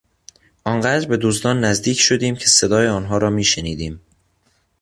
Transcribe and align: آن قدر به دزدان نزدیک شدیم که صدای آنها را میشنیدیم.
آن 0.63 0.81
قدر 0.81 1.07
به 1.07 1.17
دزدان 1.17 1.63
نزدیک 1.63 1.99
شدیم 1.99 2.35
که 2.35 2.47
صدای 2.47 2.87
آنها 2.87 3.17
را 3.17 3.29
میشنیدیم. 3.29 4.01